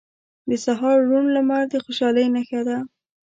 •د 0.49 0.51
سهار 0.65 0.97
روڼ 1.09 1.25
لمر 1.35 1.63
د 1.69 1.73
خوشحالۍ 1.83 2.25
نښه 2.35 2.61
ده. 2.67 2.77